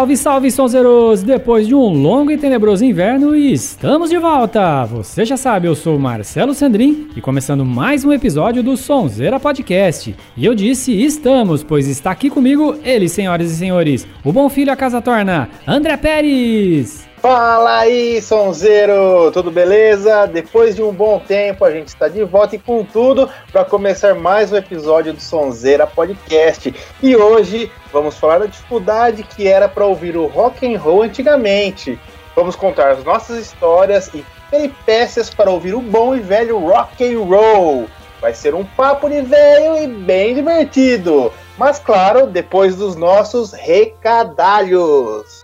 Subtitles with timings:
[0.00, 1.22] Salve, salve, sonzeiros!
[1.22, 4.86] Depois de um longo e tenebroso inverno, estamos de volta!
[4.86, 10.16] Você já sabe, eu sou Marcelo Sandrin e começando mais um episódio do Sonzeira Podcast.
[10.34, 14.72] E eu disse estamos, pois está aqui comigo ele, senhoras e senhores, o bom filho
[14.72, 17.09] a casa torna, André Pérez!
[17.20, 19.30] Fala aí, sonzeiro!
[19.30, 20.24] Tudo beleza?
[20.26, 24.14] Depois de um bom tempo, a gente está de volta e com tudo para começar
[24.14, 26.74] mais um episódio do Sonzeira Podcast.
[27.02, 32.00] E hoje vamos falar da dificuldade que era para ouvir o rock and roll antigamente.
[32.34, 37.20] Vamos contar as nossas histórias e peripécias para ouvir o bom e velho rock and
[37.20, 37.86] roll.
[38.18, 41.30] Vai ser um papo de velho e bem divertido.
[41.58, 45.39] Mas claro, depois dos nossos recadalhos.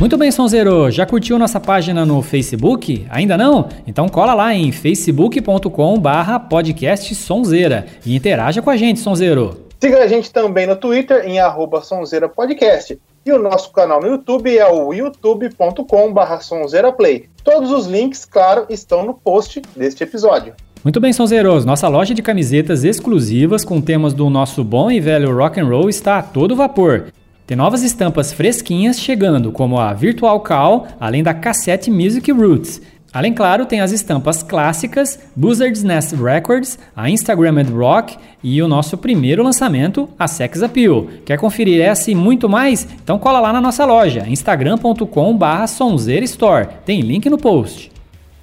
[0.00, 3.06] Muito bem, Sonzeiro, já curtiu nossa página no Facebook?
[3.10, 3.68] Ainda não?
[3.86, 9.66] Então cola lá em facebook.com barra podcast Sonzeira e interaja com a gente, Sonzeiro.
[9.78, 12.98] Siga a gente também no Twitter em arroba Sonzeira Podcast.
[13.26, 17.28] E o nosso canal no YouTube é o youtube.com barra sonzeiraplay.
[17.44, 20.54] Todos os links, claro, estão no post deste episódio.
[20.82, 25.36] Muito bem, Sonzeiros, nossa loja de camisetas exclusivas com temas do nosso bom e velho
[25.36, 27.12] rock and roll está a todo vapor.
[27.50, 32.80] Tem novas estampas fresquinhas chegando, como a Virtual Call, além da Cassette Music Roots.
[33.12, 38.96] Além, claro, tem as estampas clássicas, Buzzard's Nest Records, a Instagrammed Rock e o nosso
[38.96, 41.08] primeiro lançamento, a Sex Appeal.
[41.24, 42.86] Quer conferir essa e muito mais?
[43.02, 46.68] Então cola lá na nossa loja, instagram.com barra Store.
[46.84, 47.90] Tem link no post.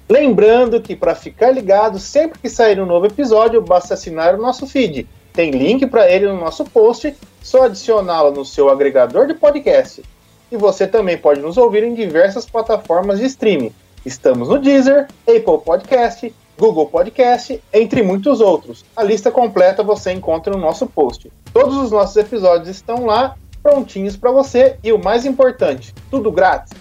[0.06, 4.66] Lembrando que para ficar ligado, sempre que sair um novo episódio, basta assinar o nosso
[4.66, 5.08] feed.
[5.38, 10.02] Tem link para ele no nosso post só adicioná-lo no seu agregador de podcast.
[10.50, 13.72] E você também pode nos ouvir em diversas plataformas de streaming.
[14.04, 18.84] Estamos no Deezer, Apple Podcast, Google Podcast, entre muitos outros.
[18.96, 21.30] A lista completa você encontra no nosso post.
[21.52, 26.72] Todos os nossos episódios estão lá, prontinhos para você e o mais importante, tudo grátis.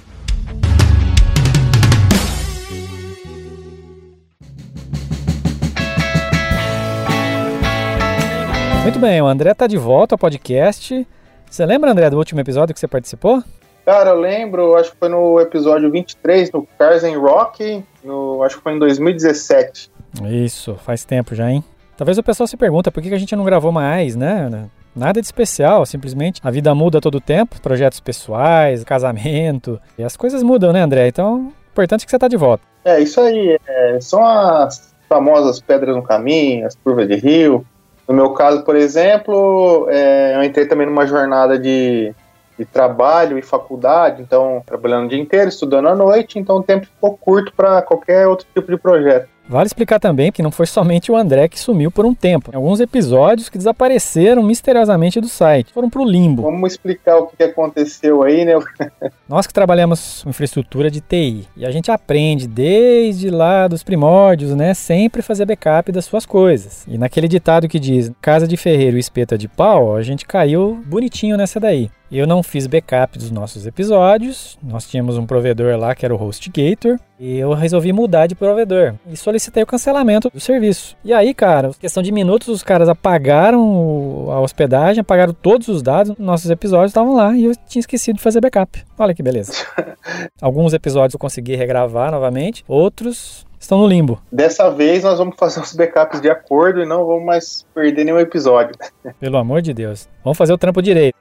[8.88, 11.06] Muito bem, o André tá de volta ao podcast.
[11.50, 13.44] Você lembra, André, do último episódio que você participou?
[13.86, 18.56] Cara, eu lembro, acho que foi no episódio 23, no Cars and Rock, no, acho
[18.56, 19.92] que foi em 2017.
[20.32, 21.62] Isso, faz tempo já, hein?
[21.98, 24.70] Talvez o pessoal se pergunta por que a gente não gravou mais, né?
[24.96, 30.16] Nada de especial, simplesmente a vida muda todo o tempo, projetos pessoais, casamento, e as
[30.16, 31.10] coisas mudam, né, André?
[31.10, 32.64] Então, importante que você tá de volta.
[32.86, 37.66] É, isso aí, é, são as famosas pedras no caminho, as curvas de rio,
[38.08, 42.14] no meu caso, por exemplo, é, eu entrei também numa jornada de,
[42.58, 46.86] de trabalho e faculdade, então trabalhando o dia inteiro, estudando à noite, então o tempo
[46.86, 49.28] ficou curto para qualquer outro tipo de projeto.
[49.50, 52.52] Vale explicar também que não foi somente o André que sumiu por um tempo.
[52.54, 56.44] Alguns episódios que desapareceram misteriosamente do site, foram para o limbo.
[56.44, 58.54] Vamos explicar o que aconteceu aí, né?
[59.28, 64.54] Nós que trabalhamos com infraestrutura de TI e a gente aprende desde lá dos primórdios,
[64.56, 64.74] né?
[64.74, 66.86] Sempre fazer backup das suas coisas.
[66.88, 70.82] E naquele ditado que diz casa de ferreiro e espeta de pau, a gente caiu
[70.86, 71.90] bonitinho nessa daí.
[72.10, 74.58] Eu não fiz backup dos nossos episódios.
[74.64, 76.98] Nós tínhamos um provedor lá que era o HostGator.
[77.20, 78.94] E eu resolvi mudar de provedor.
[79.08, 80.96] E solicitei o cancelamento do serviço.
[81.04, 86.16] E aí, cara, questão de minutos, os caras apagaram a hospedagem, apagaram todos os dados.
[86.18, 88.86] Nossos episódios estavam lá e eu tinha esquecido de fazer backup.
[88.98, 89.52] Olha que beleza.
[90.42, 94.22] Alguns episódios eu consegui regravar novamente, outros estão no limbo.
[94.32, 98.20] Dessa vez nós vamos fazer os backups de acordo e não vamos mais perder nenhum
[98.20, 98.76] episódio.
[99.20, 100.08] Pelo amor de Deus.
[100.24, 101.16] Vamos fazer o trampo direito.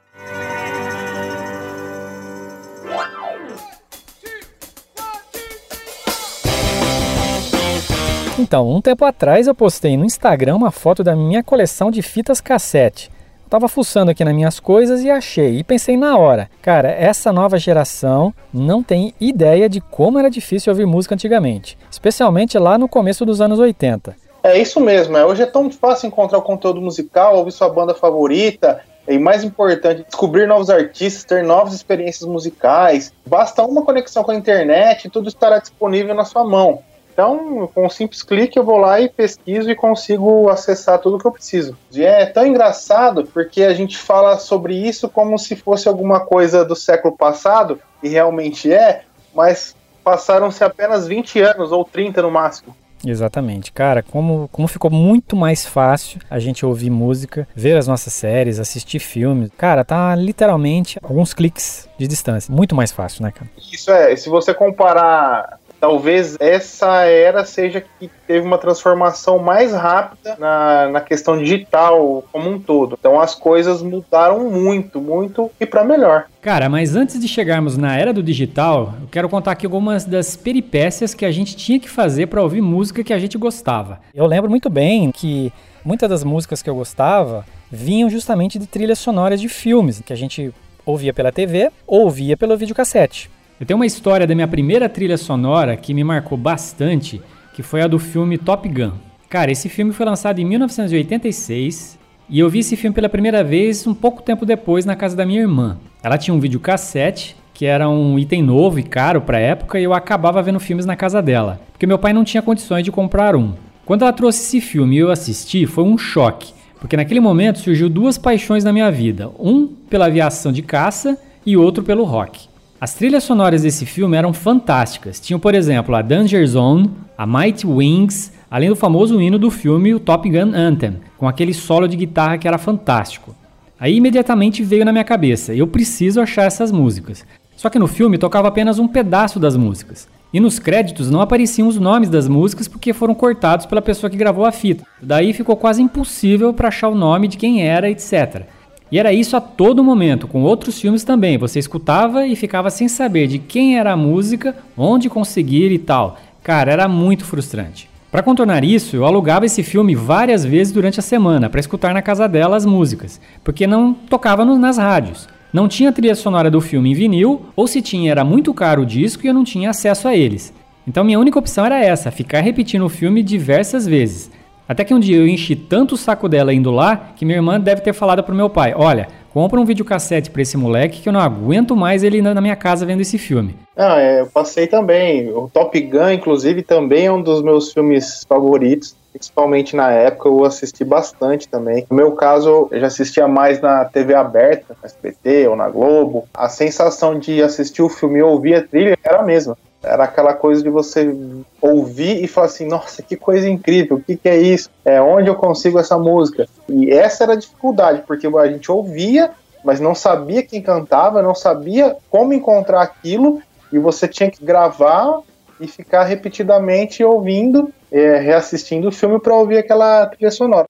[8.39, 12.39] Então, um tempo atrás eu postei no Instagram uma foto da minha coleção de fitas
[12.39, 13.09] cassete.
[13.43, 17.33] Eu tava fuçando aqui nas minhas coisas e achei, e pensei na hora, cara, essa
[17.33, 22.87] nova geração não tem ideia de como era difícil ouvir música antigamente, especialmente lá no
[22.87, 24.15] começo dos anos 80.
[24.43, 25.25] É isso mesmo, é.
[25.25, 30.03] hoje é tão fácil encontrar o conteúdo musical, ouvir sua banda favorita, e mais importante,
[30.05, 33.11] descobrir novos artistas, ter novas experiências musicais.
[33.25, 36.83] Basta uma conexão com a internet e tudo estará disponível na sua mão.
[37.17, 41.25] Então, com um simples clique, eu vou lá e pesquiso e consigo acessar tudo que
[41.25, 41.75] eu preciso.
[41.91, 46.63] E é tão engraçado porque a gente fala sobre isso como se fosse alguma coisa
[46.63, 49.01] do século passado, e realmente é,
[49.33, 52.75] mas passaram-se apenas 20 anos ou 30 no máximo.
[53.03, 53.71] Exatamente.
[53.71, 58.59] Cara, como, como ficou muito mais fácil a gente ouvir música, ver as nossas séries,
[58.59, 59.49] assistir filmes.
[59.57, 62.53] Cara, tá literalmente alguns cliques de distância.
[62.53, 63.49] Muito mais fácil, né, cara?
[63.71, 70.35] Isso é, se você comparar talvez essa era seja que teve uma transformação mais rápida
[70.39, 72.97] na, na questão digital como um todo.
[72.99, 76.25] Então as coisas mudaram muito, muito e para melhor.
[76.41, 80.35] Cara, mas antes de chegarmos na era do digital, eu quero contar aqui algumas das
[80.35, 83.99] peripécias que a gente tinha que fazer para ouvir música que a gente gostava.
[84.13, 85.51] Eu lembro muito bem que
[85.83, 90.17] muitas das músicas que eu gostava vinham justamente de trilhas sonoras de filmes que a
[90.17, 90.53] gente
[90.85, 93.29] ouvia pela TV ou ouvia pelo videocassete.
[93.59, 97.19] Eu tenho uma história da minha primeira trilha sonora que me marcou bastante,
[97.55, 98.91] que foi a do filme Top Gun.
[99.27, 101.97] Cara, esse filme foi lançado em 1986
[102.29, 105.25] e eu vi esse filme pela primeira vez um pouco tempo depois na casa da
[105.25, 105.79] minha irmã.
[106.03, 109.93] Ela tinha um videocassete que era um item novo e caro para época e eu
[109.95, 113.53] acabava vendo filmes na casa dela, porque meu pai não tinha condições de comprar um.
[113.83, 117.89] Quando ela trouxe esse filme e eu assisti, foi um choque, porque naquele momento surgiu
[117.89, 122.47] duas paixões na minha vida, um pela aviação de caça e outro pelo rock.
[122.79, 125.19] As trilhas sonoras desse filme eram fantásticas.
[125.19, 129.95] Tinham, por exemplo, a Danger Zone, a Mighty Wings, além do famoso hino do filme,
[129.95, 133.35] o Top Gun Anthem, com aquele solo de guitarra que era fantástico.
[133.79, 137.25] Aí imediatamente veio na minha cabeça, eu preciso achar essas músicas.
[137.55, 140.07] Só que no filme tocava apenas um pedaço das músicas.
[140.31, 144.17] E nos créditos não apareciam os nomes das músicas porque foram cortados pela pessoa que
[144.17, 144.83] gravou a fita.
[145.01, 148.45] Daí ficou quase impossível para achar o nome de quem era, etc.
[148.91, 151.37] E era isso a todo momento, com outros filmes também.
[151.37, 156.17] Você escutava e ficava sem saber de quem era a música, onde conseguir e tal.
[156.41, 157.89] Cara, era muito frustrante.
[158.09, 162.01] Para contornar isso, eu alugava esse filme várias vezes durante a semana para escutar na
[162.01, 165.27] casa dela as músicas, porque não tocava nas rádios.
[165.51, 168.85] Não tinha trilha sonora do filme em vinil, ou se tinha era muito caro o
[168.85, 170.53] disco e eu não tinha acesso a eles.
[170.87, 174.31] Então minha única opção era essa, ficar repetindo o filme diversas vezes.
[174.67, 177.59] Até que um dia eu enchi tanto o saco dela indo lá que minha irmã
[177.59, 181.13] deve ter falado pro meu pai: Olha, compra um videocassete pra esse moleque que eu
[181.13, 183.55] não aguento mais ele na minha casa vendo esse filme.
[183.75, 185.29] Ah, é, eu passei também.
[185.29, 188.95] O Top Gun, inclusive, também é um dos meus filmes favoritos.
[189.13, 191.85] Principalmente na época, eu assisti bastante também.
[191.89, 196.25] No meu caso, eu já assistia mais na TV aberta, na SBT ou na Globo.
[196.33, 199.57] A sensação de assistir o filme e ouvir a trilha era a mesma.
[199.81, 201.15] Era aquela coisa de você
[201.61, 204.69] ouvir e falar assim, nossa, que coisa incrível, o que, que é isso?
[204.83, 206.47] É onde eu consigo essa música?
[206.67, 209.31] E essa era a dificuldade, porque a gente ouvia,
[209.63, 213.41] mas não sabia quem cantava, não sabia como encontrar aquilo,
[213.71, 215.21] e você tinha que gravar
[215.59, 220.65] e ficar repetidamente ouvindo, é, reassistindo o filme para ouvir aquela trilha sonora.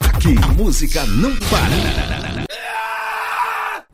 [0.00, 2.35] Aqui, música não para.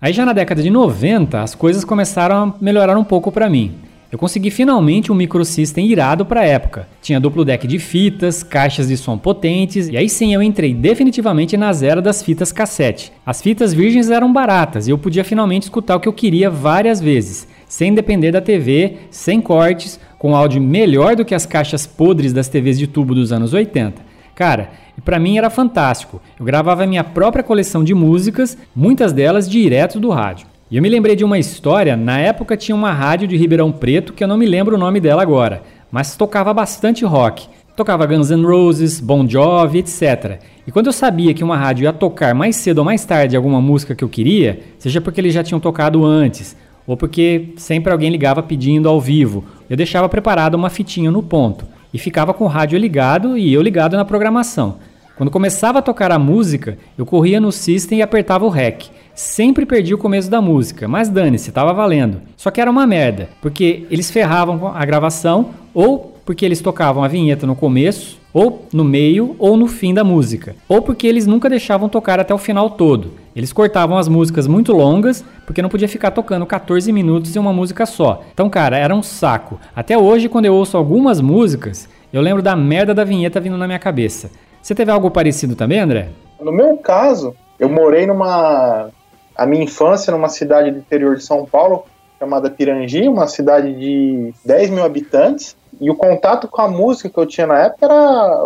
[0.03, 3.71] Aí já na década de 90, as coisas começaram a melhorar um pouco para mim.
[4.11, 6.89] Eu consegui finalmente um microsystem irado para a época.
[7.01, 11.57] Tinha duplo deck de fitas, caixas de som potentes, e aí sim eu entrei definitivamente
[11.57, 13.13] na era das fitas cassete.
[13.25, 17.01] As fitas virgens eram baratas e eu podia finalmente escutar o que eu queria várias
[17.01, 22.33] vezes, sem depender da TV, sem cortes, com áudio melhor do que as caixas podres
[22.33, 24.12] das TVs de tubo dos anos 80.
[24.35, 24.71] Cara,
[25.05, 26.21] para mim era fantástico.
[26.39, 30.47] Eu gravava minha própria coleção de músicas, muitas delas direto do rádio.
[30.71, 34.13] E eu me lembrei de uma história, na época tinha uma rádio de Ribeirão Preto
[34.13, 37.47] que eu não me lembro o nome dela agora, mas tocava bastante rock.
[37.77, 40.41] Tocava Guns N' Roses, Bon Jovi, etc.
[40.67, 43.61] E quando eu sabia que uma rádio ia tocar mais cedo ou mais tarde alguma
[43.61, 48.11] música que eu queria, seja porque eles já tinham tocado antes, ou porque sempre alguém
[48.11, 52.49] ligava pedindo ao vivo, eu deixava preparada uma fitinha no ponto e ficava com o
[52.49, 54.77] rádio ligado e eu ligado na programação.
[55.17, 58.91] Quando começava a tocar a música, eu corria no system e apertava o REC.
[59.15, 62.23] Sempre perdi o começo da música, mas dane-se, tava valendo.
[62.37, 67.09] Só que era uma merda, porque eles ferravam a gravação ou porque eles tocavam a
[67.09, 71.49] vinheta no começo, ou no meio, ou no fim da música, ou porque eles nunca
[71.49, 73.13] deixavam tocar até o final todo.
[73.35, 77.53] Eles cortavam as músicas muito longas, porque não podia ficar tocando 14 minutos em uma
[77.53, 78.23] música só.
[78.33, 79.59] Então, cara, era um saco.
[79.75, 83.67] Até hoje, quando eu ouço algumas músicas, eu lembro da merda da vinheta vindo na
[83.67, 84.31] minha cabeça.
[84.63, 86.11] Você teve algo parecido também, André?
[86.41, 88.91] No meu caso, eu morei numa.
[89.35, 91.85] A minha infância numa cidade do interior de São Paulo,
[92.19, 95.57] chamada Pirangi, uma cidade de 10 mil habitantes.
[95.83, 98.41] E o contato com a música que eu tinha na época era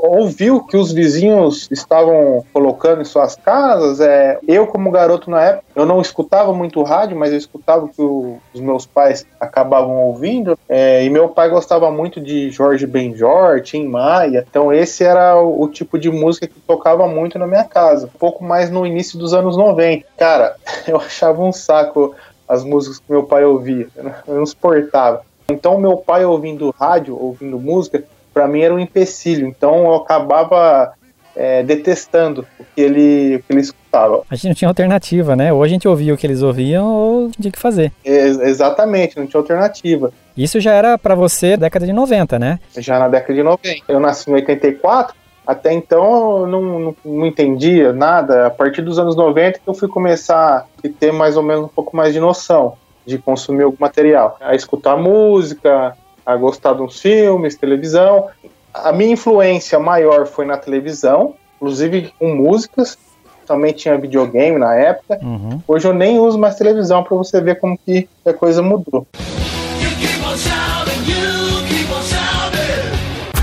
[0.00, 4.00] ouvir o que os vizinhos estavam colocando em suas casas.
[4.00, 7.88] É, eu, como garoto na época, eu não escutava muito rádio, mas eu escutava o
[7.88, 10.56] que o, os meus pais acabavam ouvindo.
[10.68, 14.46] É, e meu pai gostava muito de Jorge Benjor, Tim Maia.
[14.48, 18.06] Então esse era o, o, tipo de música que tocava muito na minha casa.
[18.06, 20.06] Um pouco mais no início dos anos 90.
[20.16, 20.54] Cara,
[20.86, 22.14] eu achava um saco
[22.48, 23.88] as músicas que meu pai ouvia.
[24.26, 25.27] Eu não suportava.
[25.50, 29.46] Então, meu pai ouvindo rádio, ouvindo música, para mim era um empecilho.
[29.46, 30.92] Então, eu acabava
[31.34, 34.24] é, detestando o que ele, o que ele escutava.
[34.28, 35.50] A gente não tinha alternativa, né?
[35.50, 37.90] Ou a gente ouvia o que eles ouviam ou tinha que fazer.
[38.04, 40.12] É, exatamente, não tinha alternativa.
[40.36, 42.60] Isso já era para você década de 90, né?
[42.76, 43.84] Já na década de 90.
[43.88, 48.48] Eu nasci em 84, até então eu não, não, não, entendia nada.
[48.48, 51.68] A partir dos anos 90 que eu fui começar a ter mais ou menos um
[51.68, 52.76] pouco mais de noção
[53.08, 54.36] de consumir algum material.
[54.38, 55.96] A escutar música,
[56.26, 58.28] a gostar de uns filmes, televisão.
[58.72, 62.98] A minha influência maior foi na televisão, inclusive com músicas.
[63.46, 65.18] Também tinha videogame na época.
[65.22, 65.62] Uhum.
[65.66, 69.06] Hoje eu nem uso mais televisão para você ver como que a coisa mudou.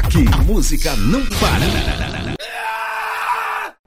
[0.06, 2.06] Aqui, música não para.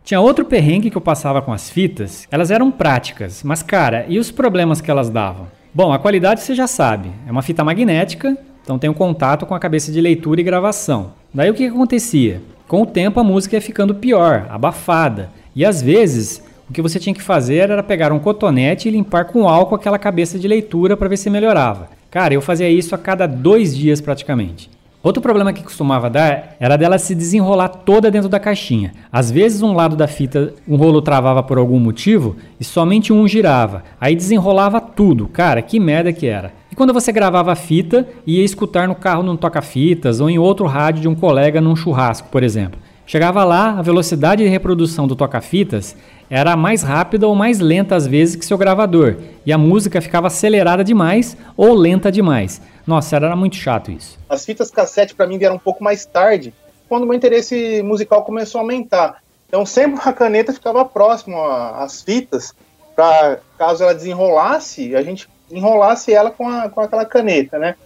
[0.08, 2.26] Tinha outro perrengue que eu passava com as fitas.
[2.30, 5.57] Elas eram práticas, mas cara, e os problemas que elas davam?
[5.74, 7.10] Bom, a qualidade você já sabe.
[7.26, 11.12] É uma fita magnética, então tem um contato com a cabeça de leitura e gravação.
[11.32, 12.40] Daí o que, acontecia?
[12.66, 15.30] Com o tempo a música ia ficando pior, abafada.
[15.54, 19.26] E às vezes o que você tinha que fazer era pegar um cotonete e limpar
[19.26, 21.88] com álcool aquela cabeça de leitura para ver se melhorava.
[22.10, 24.70] Cara, eu fazia isso a cada dois dias praticamente.
[25.00, 28.92] Outro problema que costumava dar era dela se desenrolar toda dentro da caixinha.
[29.12, 33.26] Às vezes um lado da fita, um rolo travava por algum motivo e somente um
[33.28, 33.84] girava.
[34.00, 35.28] Aí desenrolava tudo.
[35.28, 36.52] Cara, que merda que era.
[36.70, 40.66] E quando você gravava a fita, ia escutar no carro num toca-fitas ou em outro
[40.66, 42.80] rádio de um colega num churrasco, por exemplo.
[43.06, 45.96] Chegava lá, a velocidade de reprodução do toca-fitas
[46.28, 50.26] era mais rápida ou mais lenta às vezes que seu gravador, e a música ficava
[50.26, 52.60] acelerada demais ou lenta demais.
[52.88, 54.18] Nossa, era muito chato isso.
[54.30, 56.54] As fitas cassete para mim vieram um pouco mais tarde,
[56.88, 59.22] quando o meu interesse musical começou a aumentar.
[59.46, 62.54] Então sempre a caneta ficava próximo às fitas,
[62.96, 67.76] para caso ela desenrolasse, a gente enrolasse ela com, a, com aquela caneta, né?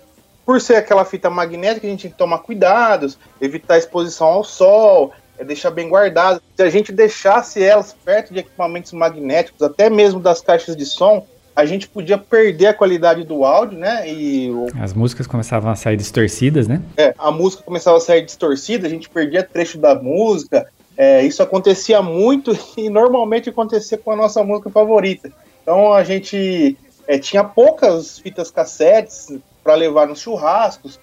[0.47, 5.13] Por ser aquela fita magnética, a gente tinha que tomar cuidados, evitar exposição ao sol,
[5.37, 6.41] é deixar bem guardado.
[6.57, 11.27] Se a gente deixasse elas perto de equipamentos magnéticos, até mesmo das caixas de som,
[11.55, 14.09] a gente podia perder a qualidade do áudio, né?
[14.09, 16.81] E as músicas começavam a sair distorcidas, né?
[16.97, 20.67] É, a música começava a sair distorcida, a gente perdia trecho da música.
[20.97, 25.31] É, isso acontecia muito e normalmente acontecia com a nossa música favorita.
[25.63, 29.33] Então a gente é, tinha poucas fitas cassetes
[29.63, 30.99] para levar nos churrascos.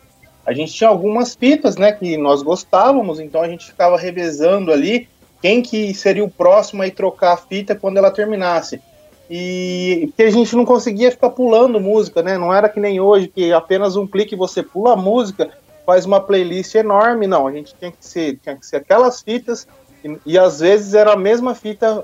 [0.46, 5.08] A gente tinha algumas fitas, né, que nós gostávamos, então a gente ficava revezando ali
[5.42, 8.82] quem que seria o próximo a trocar a fita quando ela terminasse.
[9.30, 12.38] E porque a gente não conseguia ficar pulando música, né?
[12.38, 15.52] Não era que nem hoje, que apenas um clique você pula a música,
[15.86, 17.28] faz uma playlist enorme.
[17.28, 19.68] Não, a gente tinha que ser, tinha que ser aquelas fitas,
[20.04, 22.04] e, e às vezes era a mesma fita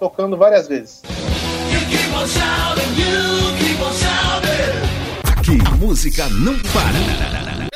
[0.00, 1.02] tocando várias vezes.
[5.36, 7.68] Aqui, música não para.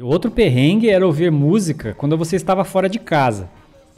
[0.00, 3.48] Outro perrengue era ouvir música quando você estava fora de casa.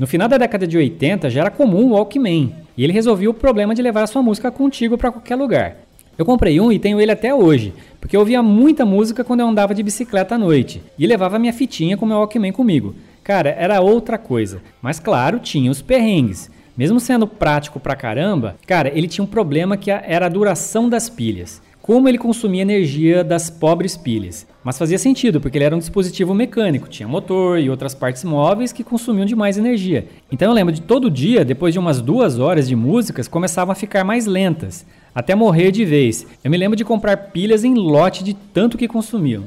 [0.00, 3.34] No final da década de 80 já era comum o Walkman, e ele resolvia o
[3.34, 5.76] problema de levar a sua música contigo para qualquer lugar.
[6.16, 9.46] Eu comprei um e tenho ele até hoje, porque eu ouvia muita música quando eu
[9.46, 12.94] andava de bicicleta à noite, e levava minha fitinha com meu Walkman comigo.
[13.22, 16.50] Cara, era outra coisa, mas claro, tinha os perrengues.
[16.74, 21.10] Mesmo sendo prático pra caramba, cara, ele tinha um problema que era a duração das
[21.10, 24.46] pilhas como ele consumia energia das pobres pilhas.
[24.62, 28.72] Mas fazia sentido, porque ele era um dispositivo mecânico, tinha motor e outras partes móveis
[28.72, 30.06] que consumiam demais energia.
[30.30, 33.74] Então eu lembro de todo dia, depois de umas duas horas de músicas, começavam a
[33.74, 36.24] ficar mais lentas, até morrer de vez.
[36.44, 39.42] Eu me lembro de comprar pilhas em lote de tanto que consumiam.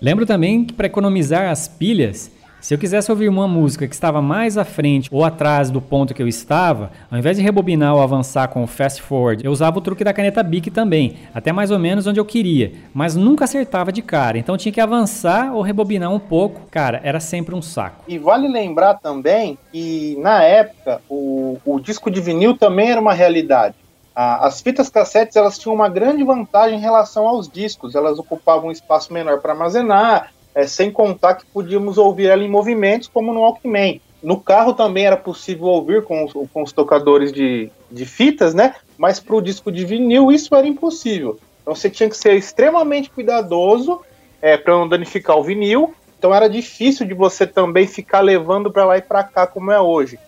[0.00, 2.32] Lembro também que para economizar as pilhas,
[2.66, 6.12] se eu quisesse ouvir uma música que estava mais à frente ou atrás do ponto
[6.12, 9.78] que eu estava, ao invés de rebobinar ou avançar com o fast forward, eu usava
[9.78, 13.44] o truque da caneta Bic também, até mais ou menos onde eu queria, mas nunca
[13.44, 16.62] acertava de cara, então tinha que avançar ou rebobinar um pouco.
[16.68, 18.02] Cara, era sempre um saco.
[18.08, 23.14] E vale lembrar também que na época o, o disco de vinil também era uma
[23.14, 23.76] realidade.
[24.12, 28.72] As fitas cassetes elas tinham uma grande vantagem em relação aos discos, elas ocupavam um
[28.72, 33.40] espaço menor para armazenar, é, sem contar que podíamos ouvir ela em movimentos, como no
[33.40, 34.00] Walkman.
[34.22, 38.74] No carro também era possível ouvir com os, com os tocadores de, de fitas, né?
[38.96, 41.38] Mas para o disco de vinil isso era impossível.
[41.60, 44.00] Então você tinha que ser extremamente cuidadoso
[44.40, 45.94] é, para não danificar o vinil.
[46.18, 49.78] Então era difícil de você também ficar levando para lá e para cá como é
[49.78, 50.18] hoje.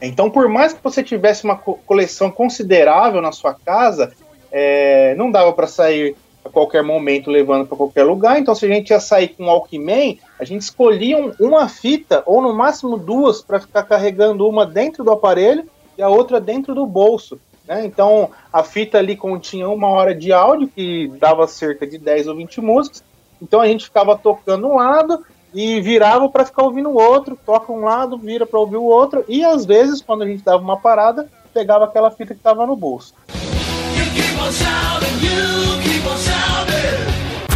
[0.00, 4.12] Então, por mais que você tivesse uma co coleção considerável na sua casa,
[4.50, 8.38] é, não dava para sair a qualquer momento levando para qualquer lugar.
[8.38, 12.22] Então, se a gente ia sair com um Walkman, a gente escolhia um, uma fita
[12.26, 15.64] ou no máximo duas para ficar carregando uma dentro do aparelho
[15.96, 17.40] e a outra dentro do bolso.
[17.66, 17.86] Né?
[17.86, 22.36] Então, a fita ali continha uma hora de áudio que dava cerca de 10 ou
[22.36, 23.02] 20 músicas.
[23.40, 25.24] Então, a gente ficava tocando um lado,
[25.54, 29.24] e virava para ficar ouvindo o outro, toca um lado, vira para ouvir o outro,
[29.28, 32.74] e às vezes, quando a gente dava uma parada, pegava aquela fita que estava no
[32.74, 33.14] bolso.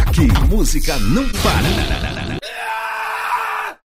[0.01, 2.37] Aqui, música não para.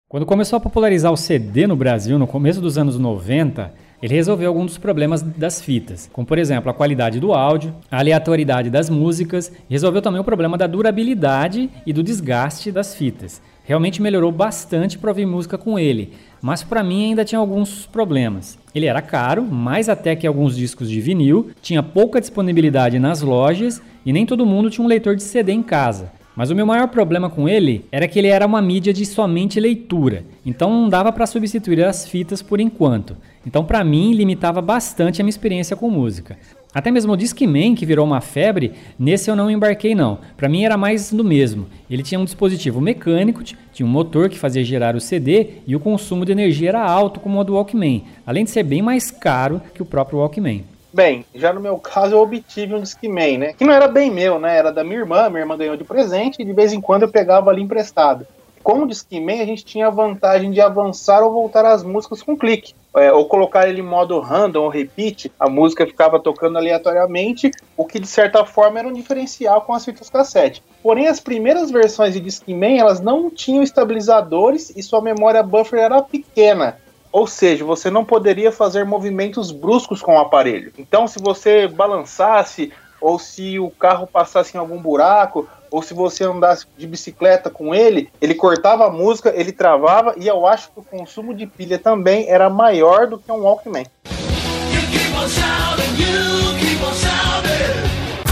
[0.08, 3.72] Quando começou a popularizar o CD no Brasil, no começo dos anos 90,
[4.02, 7.98] ele resolveu alguns dos problemas das fitas, como por exemplo a qualidade do áudio, a
[7.98, 13.40] aleatoriedade das músicas, e resolveu também o problema da durabilidade e do desgaste das fitas.
[13.62, 18.58] Realmente melhorou bastante para ouvir música com ele, mas para mim ainda tinha alguns problemas.
[18.74, 23.82] Ele era caro, mais até que alguns discos de vinil, tinha pouca disponibilidade nas lojas
[24.04, 26.12] e nem todo mundo tinha um leitor de CD em casa.
[26.36, 29.60] Mas o meu maior problema com ele era que ele era uma mídia de somente
[29.60, 33.16] leitura, então não dava para substituir as fitas por enquanto.
[33.46, 36.38] Então, para mim, limitava bastante a minha experiência com música.
[36.72, 40.18] Até mesmo o Discman, que virou uma febre, nesse eu não embarquei não.
[40.36, 41.66] Para mim era mais do mesmo.
[41.90, 45.80] Ele tinha um dispositivo mecânico, tinha um motor que fazia girar o CD e o
[45.80, 49.60] consumo de energia era alto como o do Walkman, além de ser bem mais caro
[49.74, 50.64] que o próprio Walkman.
[50.92, 53.52] Bem, já no meu caso eu obtive um Discman, né?
[53.52, 54.56] Que não era bem meu, né?
[54.56, 57.08] Era da minha irmã, minha irmã ganhou de presente e de vez em quando eu
[57.08, 58.26] pegava ali emprestado
[58.62, 62.36] com o Discman a gente tinha a vantagem de avançar ou voltar as músicas com
[62.36, 62.74] clique.
[62.96, 67.84] É, ou colocar ele em modo random ou repeat, a música ficava tocando aleatoriamente, o
[67.84, 70.60] que de certa forma era um diferencial com as fitas cassete.
[70.82, 76.02] Porém, as primeiras versões de Discman elas não tinham estabilizadores e sua memória buffer era
[76.02, 76.78] pequena.
[77.12, 80.72] Ou seja, você não poderia fazer movimentos bruscos com o aparelho.
[80.78, 86.24] Então, se você balançasse ou se o carro passasse em algum buraco, ou se você
[86.24, 90.80] andasse de bicicleta com ele, ele cortava a música, ele travava, e eu acho que
[90.80, 93.86] o consumo de pilha também era maior do que um Walkman.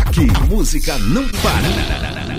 [0.07, 2.39] Aqui, música não para.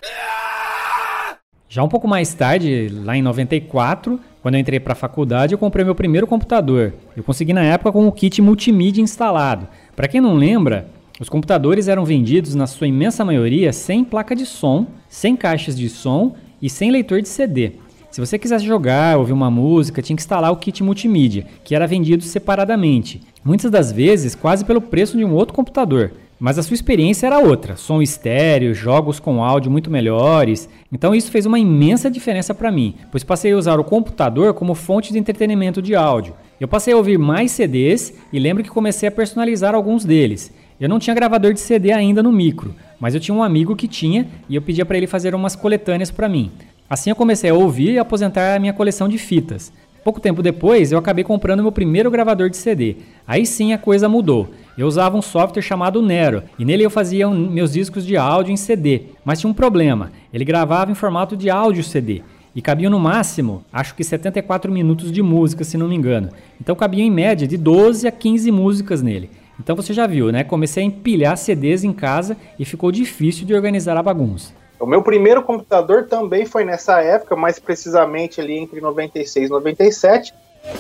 [1.72, 5.58] Já um pouco mais tarde, lá em 94, quando eu entrei para a faculdade, eu
[5.60, 6.94] comprei meu primeiro computador.
[7.16, 9.68] Eu consegui na época com o kit multimídia instalado.
[9.96, 10.88] Para quem não lembra,
[11.20, 15.90] os computadores eram vendidos, na sua imensa maioria, sem placa de som, sem caixas de
[15.90, 17.74] som e sem leitor de CD.
[18.10, 21.86] Se você quisesse jogar, ouvir uma música, tinha que instalar o kit multimídia, que era
[21.86, 26.14] vendido separadamente, muitas das vezes quase pelo preço de um outro computador.
[26.40, 30.70] Mas a sua experiência era outra, som estéreo, jogos com áudio muito melhores.
[30.90, 34.74] Então isso fez uma imensa diferença para mim, pois passei a usar o computador como
[34.74, 36.34] fonte de entretenimento de áudio.
[36.58, 40.52] Eu passei a ouvir mais CDs e lembro que comecei a personalizar alguns deles.
[40.80, 43.88] Eu não tinha gravador de CD ainda no micro, mas eu tinha um amigo que
[43.88, 46.52] tinha e eu pedia para ele fazer umas coletâneas para mim.
[46.90, 49.74] Assim eu comecei a ouvir e aposentar a minha coleção de fitas.
[50.06, 52.96] Pouco tempo depois, eu acabei comprando meu primeiro gravador de CD.
[53.28, 54.50] Aí sim a coisa mudou.
[54.78, 58.58] Eu usava um software chamado Nero e nele eu fazia meus discos de áudio em
[58.58, 59.02] CD.
[59.26, 62.22] Mas tinha um problema: ele gravava em formato de áudio CD
[62.56, 66.30] e cabia no máximo, acho que 74 minutos de música, se não me engano.
[66.60, 69.30] Então cabia em média de 12 a 15 músicas nele.
[69.60, 70.44] Então você já viu, né?
[70.44, 74.54] Comecei a empilhar CDs em casa e ficou difícil de organizar a bagunça.
[74.80, 80.34] O meu primeiro computador também foi nessa época, mais precisamente ali entre 96 e 97.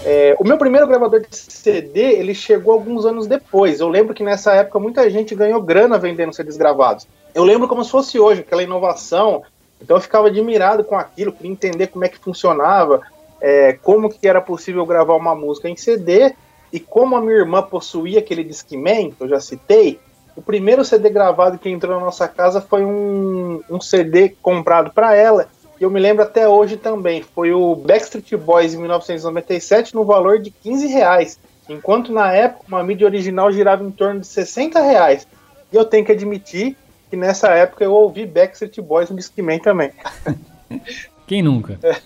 [0.05, 3.81] É, o meu primeiro gravador de CD, ele chegou alguns anos depois.
[3.81, 7.07] Eu lembro que nessa época muita gente ganhou grana vendendo CDs gravados.
[7.35, 9.43] Eu lembro como se fosse hoje, aquela inovação.
[9.81, 13.01] Então eu ficava admirado com aquilo, queria entender como é que funcionava,
[13.41, 16.33] é, como que era possível gravar uma música em CD
[16.71, 19.99] e como a minha irmã possuía aquele Discman, que eu já citei,
[20.35, 25.15] o primeiro CD gravado que entrou na nossa casa foi um, um CD comprado para
[25.15, 25.49] ela.
[25.79, 27.23] E eu me lembro até hoje também.
[27.23, 31.39] Foi o Backstreet Boys em 1997 no valor de 15 reais.
[31.67, 35.27] Enquanto na época uma mídia original girava em torno de 60 reais.
[35.71, 36.75] E eu tenho que admitir
[37.09, 39.91] que nessa época eu ouvi Backstreet Boys no Discman também.
[41.27, 41.79] Quem nunca?
[41.83, 41.97] É.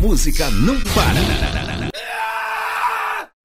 [0.00, 1.90] Música não para.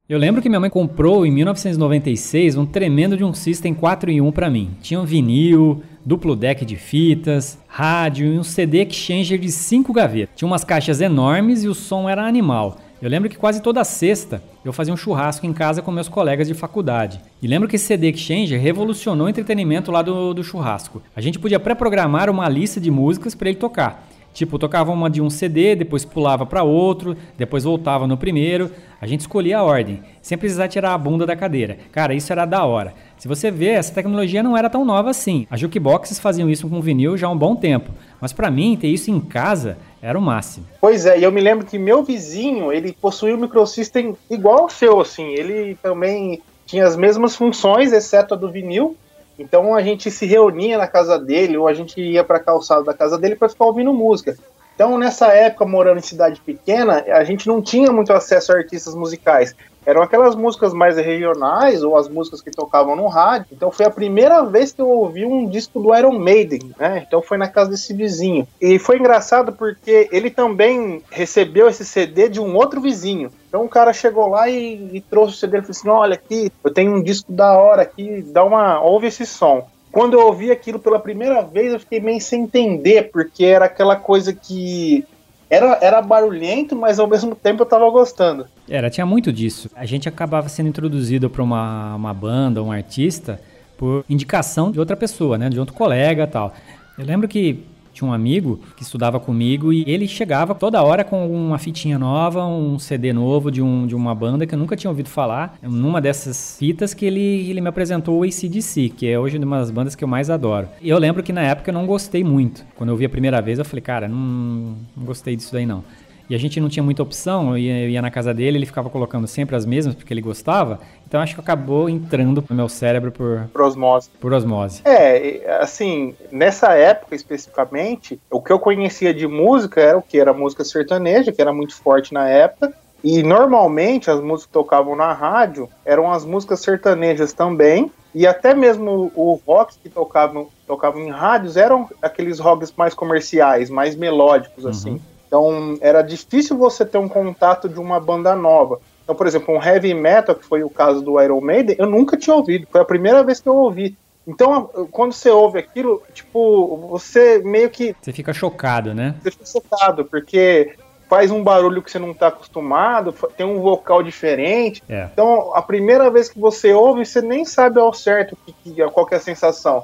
[0.07, 4.21] Eu lembro que minha mãe comprou em 1996 um tremendo de um System 4 em
[4.21, 4.71] 1 para mim.
[4.81, 10.33] Tinha um vinil, duplo deck de fitas, rádio e um CD Exchanger de 5 gavetas.
[10.33, 12.77] Tinha umas caixas enormes e o som era animal.
[13.01, 16.47] Eu lembro que quase toda sexta eu fazia um churrasco em casa com meus colegas
[16.47, 17.19] de faculdade.
[17.41, 21.03] E lembro que esse CD Exchanger revolucionou o entretenimento lá do, do churrasco.
[21.13, 24.07] A gente podia pré-programar uma lista de músicas para ele tocar.
[24.35, 28.69] Tipo, tocava uma de um CD, depois pulava para outro, depois voltava no primeiro.
[28.99, 31.77] A gente escolhia a ordem, sem precisar tirar a bunda da cadeira.
[31.89, 32.93] Cara, isso era da hora.
[33.17, 35.47] Se você vê, essa tecnologia não era tão nova assim.
[35.49, 37.93] As jukeboxes faziam isso com vinil já há um bom tempo.
[38.19, 40.65] Mas para mim, ter isso em casa era o máximo.
[40.81, 44.69] Pois é, e eu me lembro que meu vizinho, ele possuía um microsystem igual ao
[44.69, 45.29] seu, assim.
[45.29, 48.97] Ele também tinha as mesmas funções, exceto a do vinil.
[49.37, 52.83] Então a gente se reunia na casa dele ou a gente ia para a calçada
[52.83, 54.35] da casa dele para ficar ouvindo música.
[54.75, 58.93] Então, nessa época, morando em cidade pequena, a gente não tinha muito acesso a artistas
[58.93, 59.55] musicais.
[59.85, 63.47] Eram aquelas músicas mais regionais ou as músicas que tocavam no rádio.
[63.51, 67.03] Então, foi a primeira vez que eu ouvi um disco do Iron Maiden, né?
[67.07, 68.47] Então, foi na casa desse vizinho.
[68.59, 73.31] E foi engraçado porque ele também recebeu esse CD de um outro vizinho.
[73.47, 76.51] Então, o cara chegou lá e, e trouxe o CD e falou assim: Olha aqui,
[76.63, 78.81] eu tenho um disco da hora aqui, dá uma.
[78.81, 83.11] ouve esse som quando eu ouvi aquilo pela primeira vez, eu fiquei meio sem entender,
[83.13, 85.07] porque era aquela coisa que
[85.49, 88.47] era, era barulhento, mas ao mesmo tempo eu tava gostando.
[88.69, 89.69] Era, tinha muito disso.
[89.75, 93.39] A gente acabava sendo introduzido para uma, uma banda, um artista,
[93.77, 95.49] por indicação de outra pessoa, né?
[95.49, 96.53] De outro colega tal.
[96.97, 97.63] Eu lembro que
[97.95, 102.45] tinha um amigo que estudava comigo e ele chegava toda hora com uma fitinha nova,
[102.45, 105.57] um CD novo de, um, de uma banda que eu nunca tinha ouvido falar.
[105.61, 109.71] Numa dessas fitas que ele, ele me apresentou o ACDC, que é hoje uma das
[109.71, 110.67] bandas que eu mais adoro.
[110.81, 112.65] E eu lembro que na época eu não gostei muito.
[112.75, 115.83] Quando eu vi a primeira vez, eu falei, cara, não, não gostei disso daí não
[116.29, 118.65] e a gente não tinha muita opção, eu ia, eu ia, na casa dele, ele
[118.65, 122.67] ficava colocando sempre as mesmas porque ele gostava, então acho que acabou entrando no meu
[122.67, 124.09] cérebro por, por osmose.
[124.19, 124.81] Por osmose.
[124.85, 130.19] É, assim, nessa época especificamente, o que eu conhecia de música era o que?
[130.19, 134.95] Era música sertaneja, que era muito forte na época, e normalmente as músicas que tocavam
[134.95, 141.01] na rádio eram as músicas sertanejas também, e até mesmo o rock que tocavam, tocavam
[141.01, 144.99] em rádios eram aqueles rocks mais comerciais, mais melódicos, uhum.
[145.35, 148.79] Então era difícil você ter um contato de uma banda nova.
[149.03, 152.15] Então, por exemplo, um heavy metal, que foi o caso do Iron Maiden, eu nunca
[152.15, 152.65] tinha ouvido.
[152.71, 153.97] Foi a primeira vez que eu ouvi.
[154.25, 157.93] Então, quando você ouve aquilo, tipo, você meio que.
[158.01, 159.13] Você fica chocado, né?
[159.21, 160.73] Você fica chocado, porque
[161.09, 164.81] faz um barulho que você não está acostumado, tem um vocal diferente.
[164.89, 165.09] É.
[165.11, 169.05] Então, a primeira vez que você ouve, você nem sabe ao certo que, que, qual
[169.05, 169.83] que é a sensação.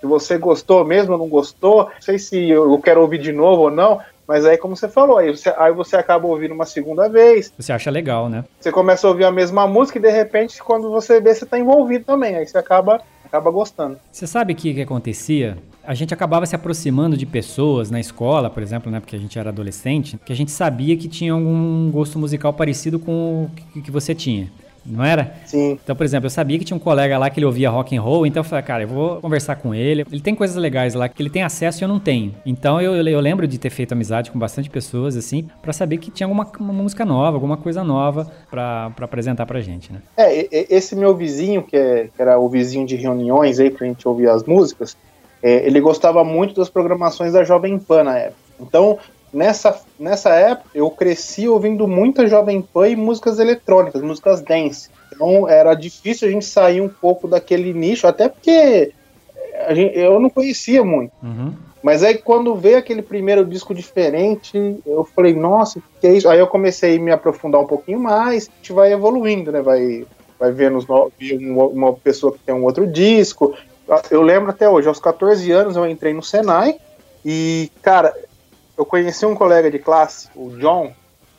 [0.00, 3.62] Se você gostou mesmo ou não gostou, não sei se eu quero ouvir de novo
[3.62, 7.08] ou não, mas aí, como você falou, aí você, aí você acaba ouvindo uma segunda
[7.08, 7.50] vez.
[7.58, 8.44] Você acha legal, né?
[8.60, 11.58] Você começa a ouvir a mesma música e de repente, quando você vê, você tá
[11.58, 12.36] envolvido também.
[12.36, 13.98] Aí você acaba, acaba gostando.
[14.12, 15.56] Você sabe o que, que acontecia?
[15.82, 19.00] A gente acabava se aproximando de pessoas na escola, por exemplo, né?
[19.00, 22.98] Porque a gente era adolescente, que a gente sabia que tinha algum gosto musical parecido
[22.98, 24.52] com o que, que você tinha
[24.88, 25.34] não era?
[25.46, 25.78] Sim.
[25.82, 28.00] Então, por exemplo, eu sabia que tinha um colega lá que ele ouvia rock and
[28.00, 30.04] roll, então eu falei, cara, eu vou conversar com ele.
[30.10, 32.34] Ele tem coisas legais lá que ele tem acesso e eu não tenho.
[32.44, 36.10] Então eu, eu lembro de ter feito amizade com bastante pessoas, assim, para saber que
[36.10, 40.00] tinha alguma música nova, alguma coisa nova para apresentar pra gente, né?
[40.16, 44.06] É, esse meu vizinho, que, é, que, era o vizinho de reuniões aí pra gente
[44.06, 44.96] ouvir as músicas,
[45.42, 48.48] é, ele gostava muito das programações da Jovem Pan na época.
[48.60, 48.98] Então,
[49.32, 54.90] nessa, nessa época eu cresci ouvindo muita Jovem Pan e músicas eletrônicas, músicas dance.
[55.12, 58.92] Então era difícil a gente sair um pouco daquele nicho, até porque
[59.66, 61.12] a gente, eu não conhecia muito.
[61.22, 61.52] Uhum.
[61.82, 66.28] Mas aí quando veio aquele primeiro disco diferente, eu falei, nossa, que é isso?
[66.28, 69.62] Aí eu comecei a me aprofundar um pouquinho mais, a gente vai evoluindo, né?
[69.62, 70.04] Vai,
[70.38, 70.78] vai vendo
[71.40, 73.54] uma, uma pessoa que tem um outro disco.
[74.10, 76.76] Eu lembro até hoje, aos 14 anos eu entrei no Senai
[77.24, 78.14] e, cara,
[78.78, 80.94] eu conheci um colega de classe, o John,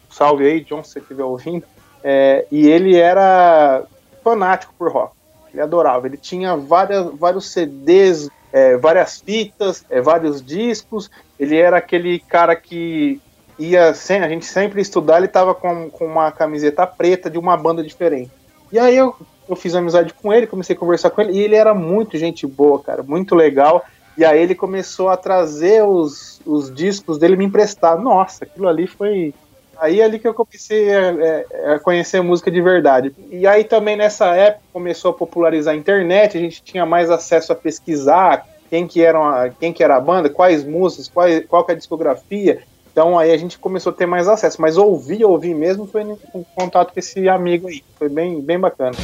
[0.10, 1.63] salve aí, John, se você estiver ouvindo,
[2.04, 3.84] é, e ele era
[4.21, 5.13] fanático por rock.
[5.54, 6.06] Ele adorava.
[6.06, 11.10] Ele tinha várias, vários CDs, é, várias fitas, é, vários discos.
[11.39, 13.21] Ele era aquele cara que
[13.58, 17.58] ia sem, a gente sempre estudar, ele tava com, com uma camiseta preta de uma
[17.58, 18.32] banda diferente.
[18.71, 19.15] E aí eu,
[19.47, 22.47] eu fiz amizade com ele, comecei a conversar com ele, e ele era muito gente
[22.47, 23.84] boa, cara, muito legal.
[24.20, 27.98] E aí ele começou a trazer os, os discos dele me emprestar.
[27.98, 29.34] Nossa, aquilo ali foi.
[29.80, 33.16] Aí é ali que eu comecei a, a, conhecer música de verdade.
[33.32, 37.54] E aí também nessa época começou a popularizar a internet, a gente tinha mais acesso
[37.54, 39.24] a pesquisar quem que, eram
[39.58, 42.62] quem que era a banda, quais músicas, qual, qual que é a discografia.
[42.92, 44.62] Então aí a gente começou a ter mais acesso.
[44.62, 47.82] Mas ouvir, ouvir mesmo foi em contato com esse amigo aí.
[47.98, 48.98] Foi bem, bem bacana.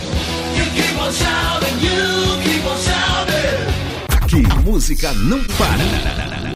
[4.26, 6.56] Aqui, música não para.